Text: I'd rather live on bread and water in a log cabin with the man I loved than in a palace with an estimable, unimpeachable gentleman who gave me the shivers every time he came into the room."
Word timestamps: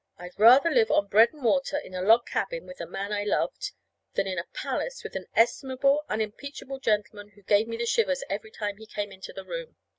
I'd 0.17 0.31
rather 0.39 0.71
live 0.71 0.89
on 0.89 1.05
bread 1.09 1.31
and 1.31 1.43
water 1.43 1.77
in 1.77 1.93
a 1.93 2.01
log 2.01 2.25
cabin 2.25 2.65
with 2.65 2.77
the 2.79 2.87
man 2.87 3.13
I 3.13 3.23
loved 3.23 3.73
than 4.15 4.25
in 4.25 4.39
a 4.39 4.47
palace 4.51 5.03
with 5.03 5.15
an 5.15 5.27
estimable, 5.35 6.05
unimpeachable 6.09 6.79
gentleman 6.79 7.33
who 7.35 7.43
gave 7.43 7.67
me 7.67 7.77
the 7.77 7.85
shivers 7.85 8.23
every 8.27 8.49
time 8.49 8.77
he 8.77 8.87
came 8.87 9.11
into 9.11 9.31
the 9.31 9.45
room." 9.45 9.75